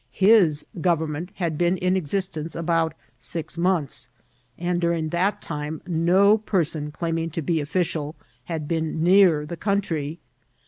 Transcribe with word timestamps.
His 0.13 0.65
government 0.81 1.29
had 1.35 1.59
been 1.59 1.77
in 1.77 1.95
existence 1.95 2.55
about 2.55 2.95
six 3.19 3.55
months, 3.55 4.09
and 4.57 4.81
during 4.81 5.09
that 5.09 5.43
time 5.43 5.79
no 5.85 6.39
person 6.39 6.91
claiming 6.91 7.29
to 7.29 7.41
be 7.43 7.61
official 7.61 8.15
had 8.45 8.67
been 8.67 9.03
near 9.03 9.45
the 9.45 9.57
country. 9.57 10.17